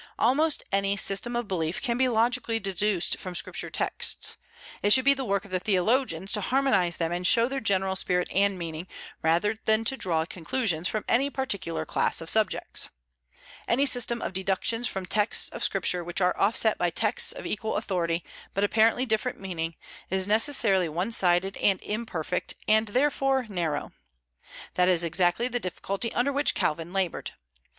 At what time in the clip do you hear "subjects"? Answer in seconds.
12.31-12.89